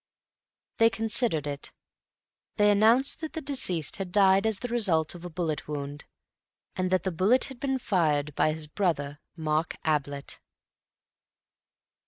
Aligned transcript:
They 0.77 0.89
considered 0.89 1.45
it. 1.45 1.71
They 2.55 2.71
announced 2.71 3.21
that 3.21 3.33
the 3.33 3.39
deceased 3.41 3.97
had 3.97 4.11
died 4.11 4.47
as 4.47 4.57
the 4.57 4.67
result 4.67 5.13
of 5.13 5.23
a 5.23 5.29
bullet 5.29 5.67
wound, 5.67 6.05
and 6.75 6.89
that 6.89 7.03
the 7.03 7.11
bullet 7.11 7.43
had 7.45 7.59
been 7.59 7.77
fired 7.77 8.33
by 8.33 8.51
his 8.51 8.65
brother 8.65 9.19
Mark 9.37 9.75
Ablett. 9.85 10.39